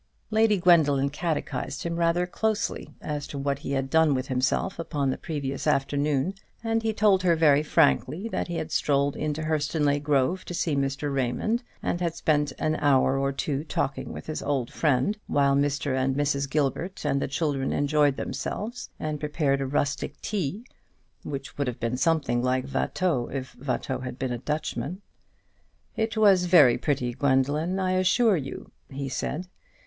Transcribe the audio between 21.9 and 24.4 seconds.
something like Watteau, if Watteau had been a